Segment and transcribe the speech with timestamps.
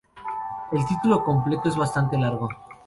[0.71, 2.49] El título completo es bastante largo.